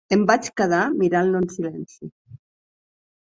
Em 0.15 0.21
vaig 0.29 0.47
quedar 0.61 0.79
mirant-lo 1.01 1.41
en 1.41 1.45
silenci. 1.57 2.09